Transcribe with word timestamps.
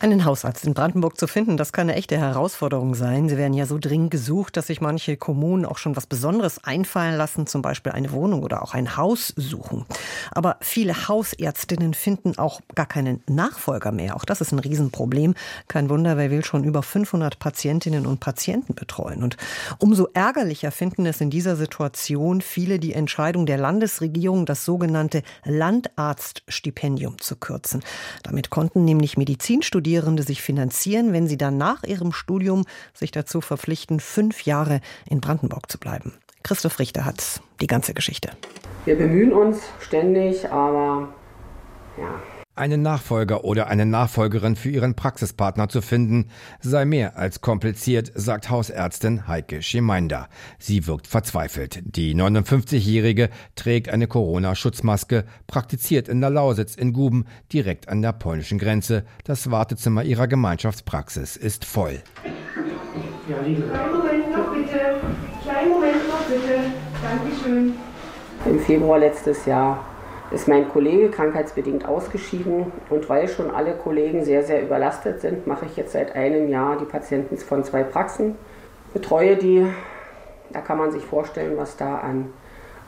einen 0.00 0.24
Hausarzt 0.24 0.64
in 0.64 0.74
Brandenburg 0.74 1.18
zu 1.18 1.26
finden, 1.26 1.56
das 1.56 1.72
kann 1.72 1.88
eine 1.88 1.98
echte 1.98 2.16
Herausforderung 2.16 2.94
sein. 2.94 3.28
Sie 3.28 3.36
werden 3.36 3.54
ja 3.54 3.66
so 3.66 3.78
dringend 3.78 4.10
gesucht, 4.10 4.56
dass 4.56 4.68
sich 4.68 4.80
manche 4.80 5.16
Kommunen 5.16 5.64
auch 5.64 5.78
schon 5.78 5.96
was 5.96 6.06
Besonderes 6.06 6.62
einfallen 6.64 7.16
lassen, 7.16 7.46
zum 7.46 7.62
Beispiel 7.62 7.92
eine 7.92 8.12
Wohnung 8.12 8.42
oder 8.42 8.62
auch 8.62 8.74
ein 8.74 8.96
Haus 8.96 9.32
suchen. 9.36 9.86
Aber 10.30 10.56
viele 10.60 11.08
Hausärztinnen 11.08 11.94
finden 11.94 12.38
auch 12.38 12.60
gar 12.74 12.86
keinen 12.86 13.22
Nachfolger 13.28 13.92
mehr. 13.92 14.16
Auch 14.16 14.24
das 14.24 14.40
ist 14.40 14.52
ein 14.52 14.60
Riesenproblem. 14.60 15.34
Kein 15.66 15.90
Wunder, 15.90 16.16
wer 16.16 16.30
will 16.30 16.44
schon 16.44 16.64
über 16.64 16.82
500 16.82 17.38
Patientinnen 17.38 18.06
und 18.06 18.20
Patienten 18.20 18.74
betreuen. 18.74 19.22
Und 19.22 19.36
umso 19.78 20.08
ärgerlicher 20.14 20.70
finden 20.70 21.06
es 21.06 21.20
in 21.20 21.30
dieser 21.30 21.56
Situation 21.56 22.40
viele 22.40 22.78
die 22.78 22.92
Entscheidung 22.92 23.46
der 23.46 23.58
Landesregierung, 23.58 24.46
das 24.46 24.64
sogenannte 24.64 25.22
Landarztstipendium 25.44 27.18
zu 27.18 27.36
kürzen. 27.36 27.82
Damit 28.22 28.50
konnten 28.50 28.84
nämlich 28.84 29.16
Medizinstudierende 29.16 29.87
Studierende 29.88 30.22
sich 30.22 30.42
finanzieren, 30.42 31.14
wenn 31.14 31.26
sie 31.28 31.38
dann 31.38 31.56
nach 31.56 31.82
ihrem 31.82 32.12
Studium 32.12 32.66
sich 32.92 33.10
dazu 33.10 33.40
verpflichten, 33.40 34.00
fünf 34.00 34.42
Jahre 34.42 34.82
in 35.08 35.22
Brandenburg 35.22 35.72
zu 35.72 35.78
bleiben. 35.78 36.12
Christoph 36.42 36.78
Richter 36.78 37.06
hat 37.06 37.40
die 37.62 37.66
ganze 37.66 37.94
Geschichte. 37.94 38.32
Wir 38.84 38.96
bemühen 38.96 39.32
uns 39.32 39.62
ständig, 39.80 40.46
aber 40.50 41.08
ja, 41.96 42.20
einen 42.58 42.82
Nachfolger 42.82 43.44
oder 43.44 43.68
eine 43.68 43.86
Nachfolgerin 43.86 44.56
für 44.56 44.70
ihren 44.70 44.94
Praxispartner 44.94 45.68
zu 45.68 45.80
finden, 45.80 46.30
sei 46.60 46.84
mehr 46.84 47.16
als 47.16 47.40
kompliziert, 47.40 48.12
sagt 48.14 48.50
Hausärztin 48.50 49.26
Heike 49.28 49.62
Schemeinder. 49.62 50.28
Sie 50.58 50.86
wirkt 50.86 51.06
verzweifelt. 51.06 51.80
Die 51.84 52.14
59-Jährige 52.14 53.30
trägt 53.54 53.88
eine 53.88 54.06
Corona-Schutzmaske, 54.06 55.24
praktiziert 55.46 56.08
in 56.08 56.20
der 56.20 56.30
Lausitz 56.30 56.74
in 56.74 56.92
Guben, 56.92 57.26
direkt 57.52 57.88
an 57.88 58.02
der 58.02 58.12
polnischen 58.12 58.58
Grenze. 58.58 59.04
Das 59.24 59.50
Wartezimmer 59.50 60.02
ihrer 60.02 60.28
Gemeinschaftspraxis 60.28 61.36
ist 61.36 61.64
voll. 61.64 62.00
Ja, 63.28 63.36
Kleinen 63.36 63.92
Moment 63.92 64.32
noch 64.32 64.54
bitte. 64.54 64.80
Kleinen 65.42 65.70
Moment 65.70 66.08
noch 66.08 66.24
bitte. 66.24 66.58
Dankeschön. 67.02 67.72
Im 68.46 68.58
Februar 68.60 68.98
letztes 68.98 69.44
Jahr 69.46 69.84
ist 70.30 70.48
mein 70.48 70.68
Kollege 70.68 71.10
krankheitsbedingt 71.10 71.86
ausgeschieden 71.86 72.72
und 72.90 73.08
weil 73.08 73.28
schon 73.28 73.50
alle 73.50 73.74
Kollegen 73.74 74.24
sehr, 74.24 74.42
sehr 74.42 74.62
überlastet 74.62 75.20
sind, 75.20 75.46
mache 75.46 75.66
ich 75.66 75.76
jetzt 75.76 75.92
seit 75.92 76.14
einem 76.14 76.48
Jahr 76.48 76.76
die 76.78 76.84
Patienten 76.84 77.36
von 77.38 77.64
zwei 77.64 77.82
Praxen, 77.82 78.36
betreue 78.92 79.36
die. 79.36 79.66
Da 80.50 80.60
kann 80.60 80.78
man 80.78 80.90
sich 80.90 81.04
vorstellen, 81.04 81.56
was 81.56 81.76
da 81.76 81.98
an 81.98 82.32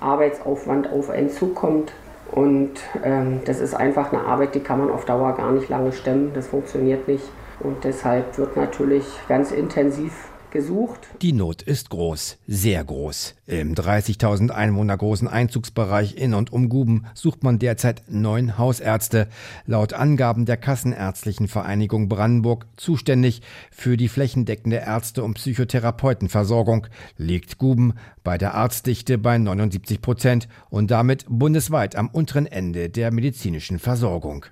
Arbeitsaufwand 0.00 0.90
auf 0.90 1.10
einen 1.10 1.30
zukommt. 1.30 1.92
Und 2.30 2.80
ähm, 3.04 3.40
das 3.44 3.60
ist 3.60 3.74
einfach 3.74 4.12
eine 4.12 4.24
Arbeit, 4.24 4.54
die 4.54 4.60
kann 4.60 4.78
man 4.78 4.90
auf 4.90 5.04
Dauer 5.04 5.34
gar 5.34 5.50
nicht 5.52 5.68
lange 5.68 5.92
stemmen. 5.92 6.32
Das 6.34 6.46
funktioniert 6.46 7.08
nicht. 7.08 7.24
Und 7.60 7.84
deshalb 7.84 8.38
wird 8.38 8.56
natürlich 8.56 9.04
ganz 9.28 9.50
intensiv 9.50 10.29
gesucht. 10.50 11.08
Die 11.22 11.32
Not 11.32 11.62
ist 11.62 11.90
groß, 11.90 12.38
sehr 12.46 12.84
groß. 12.84 13.34
Im 13.46 13.74
30.000 13.74 14.50
Einwohner 14.50 14.96
großen 14.96 15.28
Einzugsbereich 15.28 16.16
in 16.16 16.34
und 16.34 16.52
um 16.52 16.68
Guben 16.68 17.06
sucht 17.14 17.42
man 17.42 17.58
derzeit 17.58 18.02
neun 18.08 18.58
Hausärzte. 18.58 19.28
Laut 19.66 19.92
Angaben 19.92 20.46
der 20.46 20.56
Kassenärztlichen 20.56 21.48
Vereinigung 21.48 22.08
Brandenburg 22.08 22.66
zuständig 22.76 23.42
für 23.70 23.96
die 23.96 24.08
flächendeckende 24.08 24.76
Ärzte- 24.76 25.24
und 25.24 25.34
Psychotherapeutenversorgung 25.34 26.86
liegt 27.16 27.58
Guben 27.58 27.94
bei 28.22 28.38
der 28.38 28.54
Arztdichte 28.54 29.18
bei 29.18 29.38
79 29.38 30.00
Prozent 30.00 30.48
und 30.68 30.90
damit 30.90 31.24
bundesweit 31.28 31.96
am 31.96 32.08
unteren 32.08 32.46
Ende 32.46 32.88
der 32.88 33.12
medizinischen 33.12 33.78
Versorgung. 33.78 34.46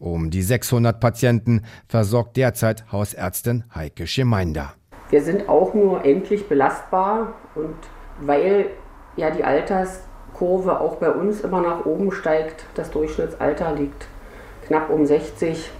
Um 0.00 0.30
die 0.30 0.42
600 0.42 1.00
Patienten 1.00 1.62
versorgt 1.88 2.36
derzeit 2.36 2.90
Hausärztin 2.92 3.64
Heike 3.74 4.06
Schemeinder. 4.06 4.74
Wir 5.10 5.22
sind 5.22 5.48
auch 5.48 5.74
nur 5.74 6.04
endlich 6.04 6.48
belastbar 6.48 7.34
und 7.54 7.76
weil 8.20 8.70
ja 9.16 9.30
die 9.30 9.44
Alterskurve 9.44 10.80
auch 10.80 10.96
bei 10.96 11.10
uns 11.10 11.42
immer 11.42 11.60
nach 11.60 11.84
oben 11.84 12.12
steigt, 12.12 12.64
das 12.74 12.90
Durchschnittsalter 12.90 13.72
liegt 13.72 14.06
knapp 14.66 14.90
um 14.90 15.06
60, 15.06 15.70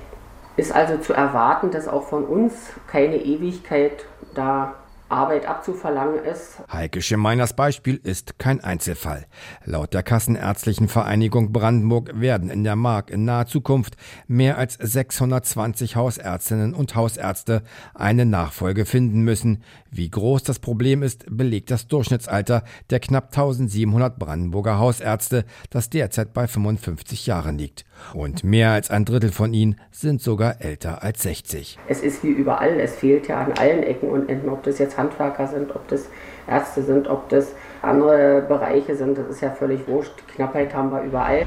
ist 0.56 0.74
also 0.74 0.98
zu 0.98 1.12
erwarten, 1.12 1.70
dass 1.70 1.88
auch 1.88 2.04
von 2.04 2.24
uns 2.24 2.54
keine 2.86 3.16
Ewigkeit 3.16 4.06
da 4.34 4.74
Arbeit 5.08 5.46
abzuverlangen 5.46 6.24
ist. 6.24 6.62
Heike 6.72 7.00
Schemeiners 7.00 7.54
Beispiel 7.54 8.00
ist 8.02 8.38
kein 8.38 8.62
Einzelfall. 8.62 9.26
Laut 9.64 9.94
der 9.94 10.02
Kassenärztlichen 10.02 10.88
Vereinigung 10.88 11.52
Brandenburg 11.52 12.20
werden 12.20 12.50
in 12.50 12.64
der 12.64 12.76
Mark 12.76 13.10
in 13.10 13.24
naher 13.24 13.46
Zukunft 13.46 13.96
mehr 14.26 14.58
als 14.58 14.74
620 14.74 15.94
Hausärztinnen 15.94 16.74
und 16.74 16.96
Hausärzte 16.96 17.62
eine 17.94 18.26
Nachfolge 18.26 18.84
finden 18.84 19.20
müssen. 19.20 19.62
Wie 19.90 20.10
groß 20.10 20.42
das 20.42 20.58
Problem 20.58 21.02
ist, 21.02 21.24
belegt 21.30 21.70
das 21.70 21.86
Durchschnittsalter 21.86 22.64
der 22.90 23.00
knapp 23.00 23.26
1700 23.26 24.18
Brandenburger 24.18 24.78
Hausärzte, 24.78 25.44
das 25.70 25.88
derzeit 25.88 26.34
bei 26.34 26.46
55 26.46 27.26
Jahren 27.26 27.58
liegt. 27.58 27.84
Und 28.12 28.44
mehr 28.44 28.72
als 28.72 28.90
ein 28.90 29.04
Drittel 29.04 29.30
von 29.30 29.54
ihnen 29.54 29.80
sind 29.90 30.20
sogar 30.20 30.60
älter 30.60 31.02
als 31.02 31.22
60. 31.22 31.78
Es 31.88 32.00
ist 32.00 32.22
wie 32.24 32.28
überall, 32.28 32.78
es 32.80 32.96
fehlt 32.96 33.28
ja 33.28 33.42
an 33.42 33.52
allen 33.52 33.82
Ecken 33.82 34.10
und 34.10 34.28
Enden, 34.28 34.48
ob 34.48 34.62
das 34.64 34.78
jetzt 34.78 34.95
Handwerker 34.96 35.46
sind, 35.46 35.74
ob 35.74 35.86
das 35.88 36.08
Ärzte 36.46 36.82
sind, 36.82 37.08
ob 37.08 37.28
das 37.28 37.54
andere 37.82 38.42
Bereiche 38.42 38.96
sind, 38.96 39.18
das 39.18 39.28
ist 39.28 39.40
ja 39.40 39.50
völlig 39.50 39.86
wurscht. 39.86 40.12
Knappheit 40.34 40.74
haben 40.74 40.90
wir 40.90 41.02
überall. 41.02 41.46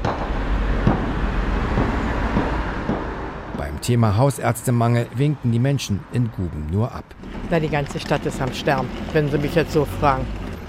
Beim 3.56 3.80
Thema 3.80 4.16
Hausärztemangel 4.16 5.06
winken 5.14 5.52
die 5.52 5.58
Menschen 5.58 6.00
in 6.12 6.30
Guben 6.32 6.68
nur 6.70 6.92
ab. 6.92 7.04
Na, 7.50 7.60
die 7.60 7.68
ganze 7.68 7.98
Stadt 7.98 8.24
ist 8.26 8.40
am 8.40 8.52
Sterben, 8.52 8.88
wenn 9.12 9.30
Sie 9.30 9.38
mich 9.38 9.54
jetzt 9.54 9.72
so 9.72 9.84
fragen. 9.84 10.26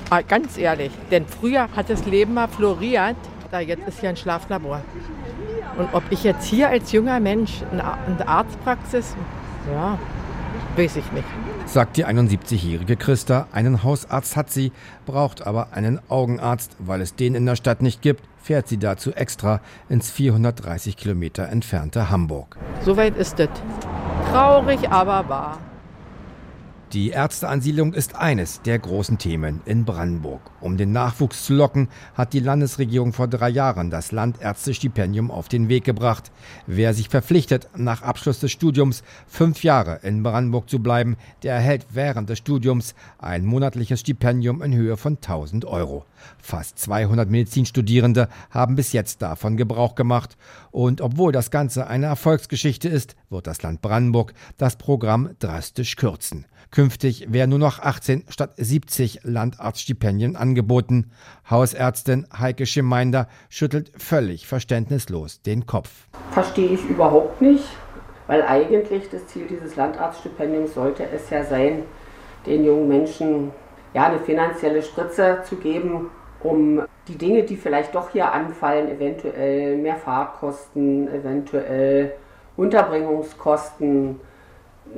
Aber 0.09 0.19
ah, 0.19 0.22
ganz 0.28 0.58
ehrlich, 0.58 0.92
denn 1.09 1.25
früher 1.25 1.69
hat 1.74 1.90
das 1.90 2.06
Leben 2.06 2.34
mal 2.34 2.50
floriert, 2.50 3.16
da 3.50 3.62
jetzt 3.62 3.88
ist 3.88 4.02
hier 4.02 4.09
ein 4.09 4.18
Schlaflabor. 4.18 4.81
Und 5.78 5.94
ob 5.94 6.03
ich 6.09 6.25
jetzt 6.25 6.46
hier 6.46 6.68
als 6.68 6.92
junger 6.92 7.22
Mensch 7.22 7.62
eine 7.72 8.28
Arztpraxis, 8.28 9.16
ja, 9.72 9.98
weiß 10.75 10.97
ich 10.97 11.12
nicht. 11.12 11.25
Sagt 11.66 11.97
die 11.97 12.06
71-jährige 12.06 12.95
Christa. 12.97 13.47
Einen 13.51 13.84
Hausarzt 13.84 14.35
hat 14.35 14.50
sie, 14.51 14.72
braucht 15.06 15.45
aber 15.45 15.73
einen 15.73 16.00
Augenarzt. 16.09 16.75
Weil 16.79 17.01
es 17.01 17.16
den 17.16 17.35
in 17.35 17.45
der 17.45 17.56
Stadt 17.56 17.81
nicht 17.81 18.01
gibt, 18.01 18.23
fährt 18.41 18.67
sie 18.67 18.78
dazu 18.78 19.13
extra 19.13 19.62
ins 19.89 20.09
430 20.12 20.97
Kilometer 20.97 21.50
entfernte 21.50 22.09
Hamburg. 22.09 22.57
Soweit 22.84 23.16
ist 23.16 23.39
es. 23.39 23.50
Traurig, 24.31 24.89
aber 24.89 25.29
wahr. 25.29 25.57
Die 26.94 27.12
Ärzteansiedlung 27.12 27.94
ist 27.94 28.18
eines 28.18 28.63
der 28.63 28.78
großen 28.78 29.18
Themen 29.18 29.62
in 29.63 29.85
Brandenburg. 29.85 30.52
Um 30.59 30.75
den 30.75 30.91
Nachwuchs 30.91 31.46
zu 31.46 31.53
locken, 31.53 31.88
hat 32.16 32.34
die 32.34 32.41
Landesregierung 32.41 33.13
vor 33.13 33.29
drei 33.29 33.47
Jahren 33.47 33.90
das 33.90 34.12
Landärztestipendium 34.12 35.31
auf 35.31 35.47
den 35.47 35.69
Weg 35.69 35.85
gebracht. 35.85 36.34
Wer 36.68 36.94
sich 36.94 37.07
verpflichtet, 37.07 37.69
nach 37.78 38.01
Abschluss 38.01 38.41
des 38.41 38.51
Studiums 38.51 39.03
fünf 39.25 39.63
Jahre 39.63 40.01
in 40.03 40.22
Brandenburg 40.22 40.69
zu 40.69 40.80
bleiben, 40.80 41.16
der 41.44 41.53
erhält 41.53 41.85
während 41.91 42.30
des 42.30 42.40
Studiums 42.40 42.94
ein 43.19 43.46
monatliches 43.46 44.01
Stipendium 44.01 44.62
in 44.62 44.75
Höhe 44.75 44.97
von 44.97 45.16
1000 45.16 45.63
Euro. 45.63 46.03
Fast 46.40 46.78
200 46.78 47.30
Medizinstudierende 47.30 48.28
haben 48.50 48.75
bis 48.75 48.91
jetzt 48.91 49.22
davon 49.22 49.56
Gebrauch 49.56 49.96
gemacht. 49.96 50.35
Und 50.72 51.00
obwohl 51.00 51.31
das 51.31 51.51
Ganze 51.51 51.88
eine 51.88 52.07
Erfolgsgeschichte 52.07 52.90
ist, 52.90 53.16
wird 53.30 53.47
das 53.47 53.62
Land 53.62 53.81
Brandenburg 53.81 54.34
das 54.57 54.75
Programm 54.75 55.30
drastisch 55.40 55.96
kürzen. 55.96 56.46
Künftig 56.81 57.31
werden 57.31 57.52
nur 57.52 57.59
noch 57.59 57.78
18 57.78 58.24
statt 58.30 58.53
70 58.58 59.19
Landarztstipendien 59.22 60.36
angeboten. 60.36 61.12
Hausärztin 61.47 62.25
Heike 62.36 62.66
Schemeinder 62.66 63.28
schüttelt 63.50 63.92
völlig 63.95 64.48
verständnislos 64.48 65.44
den 65.44 65.68
Kopf. 65.68 66.07
Verstehe 66.31 66.69
ich 66.69 66.83
überhaupt 66.86 67.39
nicht, 67.39 67.66
weil 68.25 68.42
eigentlich 68.42 69.07
das 69.12 69.28
Ziel 69.28 69.45
dieses 69.48 69.75
Landarztstipendiums 69.75 70.74
sollte 70.74 71.06
es 71.07 71.30
ja 71.30 71.44
sein, 71.44 71.83
den 72.48 72.66
jungen 72.66 72.88
Menschen 72.88 73.51
ja, 73.94 74.07
eine 74.07 74.18
finanzielle 74.18 74.81
Spritze 74.81 75.44
zu 75.48 75.57
geben, 75.57 76.10
um 76.42 76.81
die 77.07 77.16
Dinge, 77.16 77.44
die 77.44 77.57
vielleicht 77.57 77.94
doch 77.94 78.10
hier 78.10 78.33
anfallen, 78.33 78.89
eventuell 78.89 79.78
mehr 79.78 79.98
Fahrtkosten, 79.98 81.07
eventuell 81.13 82.13
Unterbringungskosten, 82.57 84.19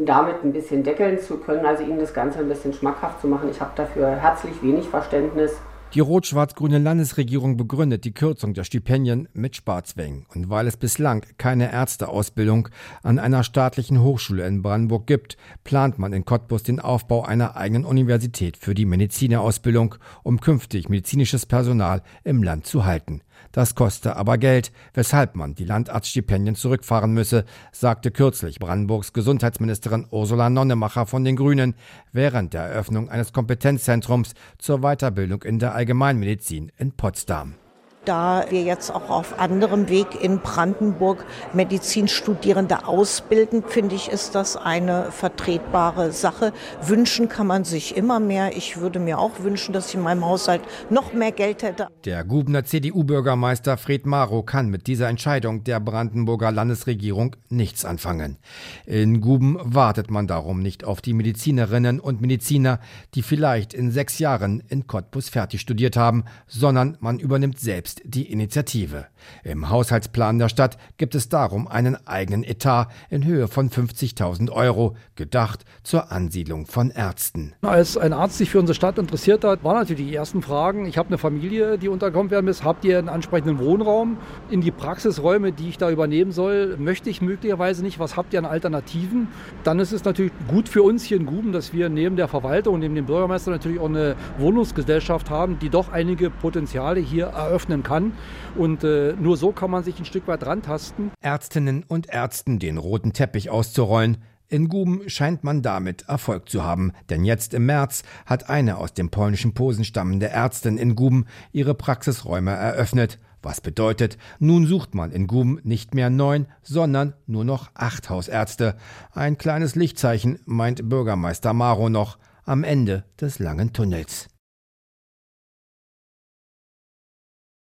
damit 0.06 0.44
ein 0.44 0.54
bisschen 0.54 0.84
deckeln 0.84 1.20
zu 1.20 1.38
können, 1.38 1.66
also 1.66 1.84
ihnen 1.84 2.00
das 2.00 2.14
Ganze 2.14 2.40
ein 2.40 2.48
bisschen 2.48 2.74
schmackhaft 2.74 3.22
zu 3.22 3.28
machen. 3.28 3.50
Ich 3.50 3.62
habe 3.62 3.72
dafür 3.76 4.10
herzlich 4.10 4.62
wenig 4.62 4.88
Verständnis. 4.88 5.54
Die 5.94 6.00
rot-schwarz-grüne 6.00 6.80
Landesregierung 6.80 7.56
begründet 7.56 8.04
die 8.04 8.16
Kürzung 8.16 8.56
der 8.56 8.64
Stipendien 8.64 9.30
mit 9.34 9.56
Sparzwängen. 9.56 10.26
Und 10.34 10.50
weil 10.50 10.66
es 10.66 10.76
bislang 10.76 11.24
keine 11.38 11.72
Ärzteausbildung 11.72 12.70
an 13.04 13.20
einer 13.20 13.44
staatlichen 13.44 14.02
Hochschule 14.02 14.48
in 14.48 14.64
Brandenburg 14.64 15.06
gibt, 15.06 15.38
plant 15.64 16.00
man 16.00 16.12
in 16.12 16.26
Cottbus 16.26 16.64
den 16.64 16.80
Aufbau 16.80 17.24
einer 17.24 17.56
eigenen 17.58 17.86
Universität 17.86 18.58
für 18.58 18.74
die 18.74 18.88
Medizinerausbildung, 18.88 19.94
um 20.24 20.40
künftig 20.42 20.90
medizinisches 20.90 21.46
Personal 21.46 22.02
im 22.24 22.42
Land 22.42 22.66
zu 22.66 22.86
halten. 22.86 23.22
Das 23.52 23.76
koste 23.76 24.16
aber 24.16 24.38
Geld, 24.38 24.72
weshalb 24.94 25.36
man 25.36 25.56
die 25.56 25.66
Landarztstipendien 25.66 26.56
zurückfahren 26.56 27.14
müsse, 27.14 27.46
sagte 27.72 28.12
kürzlich 28.12 28.60
Brandenburgs 28.60 29.14
Gesundheitsministerin 29.14 30.08
Ursula 30.10 30.50
Nonnemacher 30.50 31.06
von 31.06 31.24
den 31.24 31.36
Grünen 31.36 31.76
während 32.12 32.54
der 32.54 32.64
Eröffnung 32.64 33.10
eines 33.10 33.34
Kompetenzzentrums 33.34 34.34
zur 34.58 34.80
Weiterbildung 34.80 35.44
in 35.44 35.60
der 35.60 35.76
Allgemeinmedizin 35.76 36.72
in 36.78 36.92
Potsdam. 36.94 37.56
Da 38.06 38.44
wir 38.50 38.64
jetzt 38.64 38.94
auch 38.94 39.10
auf 39.10 39.40
anderem 39.40 39.88
Weg 39.88 40.22
in 40.22 40.40
Brandenburg 40.40 41.24
Medizinstudierende 41.54 42.86
ausbilden, 42.86 43.64
finde 43.66 43.96
ich, 43.96 44.10
ist 44.10 44.36
das 44.36 44.58
eine 44.58 45.10
vertretbare 45.12 46.12
Sache. 46.12 46.52
Wünschen 46.82 47.30
kann 47.30 47.48
man 47.48 47.64
sich 47.64 47.96
immer 47.96 48.20
mehr. 48.20 48.58
Ich 48.58 48.76
würde 48.76 49.00
mir 49.00 49.20
auch 49.20 49.40
wünschen, 49.40 49.72
dass 49.72 49.88
ich 49.88 49.96
in 49.96 50.02
meinem 50.02 50.26
Haushalt 50.26 50.62
noch 50.90 51.14
mehr 51.14 51.32
Geld 51.32 51.64
hätte. 51.64 51.88
Der 52.04 52.26
Gubener 52.26 52.66
CDU-Bürgermeister 52.66 53.78
Fred 53.78 54.06
Maro 54.06 54.44
kann 54.44 54.68
mit 54.68 54.88
dieser 54.88 55.08
Entscheidung 55.08 55.64
der 55.64 55.80
Brandenburger 55.80 56.52
Landesregierung 56.52 57.38
nichts 57.48 57.86
anfangen. 57.86 58.38
In 58.86 59.22
Guben 59.22 59.58
wartet 59.64 60.12
man 60.12 60.28
darum 60.28 60.62
nicht 60.62 60.84
auf 60.84 61.00
die 61.00 61.14
Medizinerinnen 61.14 62.02
und 62.02 62.20
Mediziner, 62.20 62.82
die 63.16 63.22
vielleicht 63.22 63.74
in 63.74 63.92
sechs 63.92 64.20
Jahren 64.20 64.62
in 64.68 64.88
Cottbus 64.88 65.30
fertig 65.30 65.62
studiert 65.62 65.96
haben, 65.96 66.26
sondern 66.48 66.98
man 67.00 67.18
übernimmt 67.20 67.60
selbst 67.62 67.93
selbst 67.94 68.02
die 68.06 68.32
Initiative. 68.32 69.08
Im 69.44 69.70
Haushaltsplan 69.70 70.38
der 70.40 70.50
Stadt 70.50 70.78
gibt 70.98 71.16
es 71.16 71.30
darum 71.30 71.68
einen 71.68 71.96
eigenen 72.08 72.44
Etat 72.44 72.88
in 73.10 73.26
Höhe 73.26 73.48
von 73.48 73.70
50.000 73.70 74.52
Euro, 74.52 74.96
gedacht 75.16 75.64
zur 75.84 76.12
Ansiedlung 76.12 76.66
von 76.66 76.90
Ärzten. 76.90 77.54
Als 77.62 77.98
ein 77.98 78.14
Arzt 78.14 78.38
sich 78.38 78.50
für 78.50 78.60
unsere 78.60 78.76
Stadt 78.76 78.98
interessiert 78.98 79.44
hat, 79.44 79.64
waren 79.64 79.78
natürlich 79.78 80.08
die 80.08 80.16
ersten 80.16 80.42
Fragen. 80.42 80.86
Ich 80.86 80.98
habe 80.98 81.08
eine 81.10 81.18
Familie, 81.18 81.78
die 81.78 81.88
unterkommen 81.88 82.32
werden 82.32 82.46
muss. 82.46 82.64
Habt 82.64 82.86
ihr 82.86 82.98
einen 82.98 83.10
ansprechenden 83.10 83.60
Wohnraum? 83.60 84.18
In 84.50 84.62
die 84.62 84.72
Praxisräume, 84.72 85.52
die 85.52 85.70
ich 85.70 85.78
da 85.78 85.90
übernehmen 85.90 86.32
soll, 86.32 86.78
möchte 86.78 87.10
ich 87.10 87.22
möglicherweise 87.22 87.84
nicht. 87.84 88.00
Was 88.00 88.18
habt 88.18 88.34
ihr 88.34 88.40
an 88.40 88.46
Alternativen? 88.46 89.28
Dann 89.64 89.80
ist 89.80 89.92
es 89.92 90.04
natürlich 90.04 90.34
gut 90.48 90.68
für 90.70 90.84
uns 90.84 91.04
hier 91.04 91.18
in 91.18 91.26
Guben, 91.26 91.52
dass 91.52 91.74
wir 91.74 91.90
neben 91.90 92.16
der 92.16 92.28
Verwaltung 92.28 92.76
und 92.76 92.80
neben 92.82 92.96
dem 92.96 93.06
Bürgermeister 93.06 93.52
natürlich 93.52 93.80
auch 93.80 93.90
eine 93.90 94.16
Wohnungsgesellschaft 94.38 95.30
haben, 95.30 95.60
die 95.60 95.70
doch 95.70 95.92
einige 95.92 96.30
Potenziale 96.30 97.00
hier 97.00 97.28
eröffnen 97.28 97.83
kann. 97.84 98.14
Und 98.56 98.84
äh, 98.84 99.14
nur 99.14 99.38
so 99.38 99.52
kann 99.52 99.72
man 99.72 99.84
sich 99.84 100.00
ein 100.00 100.06
Stück 100.06 100.28
weit 100.28 100.46
rantasten. 100.46 101.12
Ärztinnen 101.22 101.84
und 101.88 102.08
Ärzten 102.10 102.60
den 102.60 102.78
roten 102.78 103.14
Teppich 103.14 103.50
auszurollen. 103.50 104.18
In 104.50 104.70
Guben 104.70 105.02
scheint 105.08 105.44
man 105.44 105.62
damit 105.62 106.04
Erfolg 106.04 106.48
zu 106.48 106.64
haben, 106.64 106.92
denn 107.10 107.26
jetzt 107.26 107.54
im 107.56 107.66
März 107.66 108.04
hat 108.26 108.50
eine 108.50 108.78
aus 108.78 108.94
dem 108.94 109.10
polnischen 109.10 109.54
Posen 109.54 109.84
stammende 109.84 110.30
Ärztin 110.30 110.78
in 110.78 110.96
Guben 110.96 111.26
ihre 111.52 111.74
Praxisräume 111.74 112.52
eröffnet. 112.52 113.20
Was 113.42 113.62
bedeutet, 113.62 114.18
nun 114.40 114.68
sucht 114.68 114.96
man 114.96 115.12
in 115.12 115.28
Guben 115.28 115.60
nicht 115.64 115.94
mehr 115.94 116.10
neun, 116.10 116.48
sondern 116.62 117.14
nur 117.26 117.44
noch 117.44 117.72
acht 117.74 118.10
Hausärzte. 118.10 118.76
Ein 119.12 119.38
kleines 119.38 119.76
Lichtzeichen, 119.76 120.40
meint 120.46 120.88
Bürgermeister 120.88 121.54
Maro 121.54 121.90
noch, 121.90 122.18
am 122.46 122.64
Ende 122.64 123.04
des 123.20 123.40
langen 123.40 123.74
Tunnels. 123.74 124.28